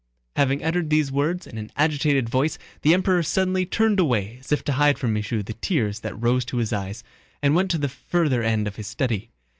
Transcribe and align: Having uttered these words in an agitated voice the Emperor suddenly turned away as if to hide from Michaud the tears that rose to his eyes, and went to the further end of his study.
Having 0.35 0.63
uttered 0.63 0.89
these 0.89 1.11
words 1.11 1.45
in 1.45 1.59
an 1.59 1.71
agitated 1.77 2.27
voice 2.27 2.57
the 2.81 2.91
Emperor 2.91 3.21
suddenly 3.21 3.67
turned 3.67 3.99
away 3.99 4.37
as 4.39 4.51
if 4.51 4.63
to 4.63 4.71
hide 4.71 4.97
from 4.97 5.13
Michaud 5.13 5.43
the 5.43 5.53
tears 5.53 5.99
that 5.99 6.19
rose 6.19 6.43
to 6.45 6.57
his 6.57 6.73
eyes, 6.73 7.03
and 7.43 7.53
went 7.53 7.69
to 7.69 7.77
the 7.77 7.87
further 7.87 8.41
end 8.41 8.67
of 8.67 8.77
his 8.77 8.87
study. 8.87 9.29